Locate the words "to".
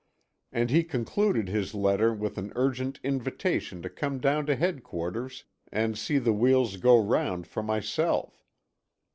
3.83-3.89, 4.47-4.55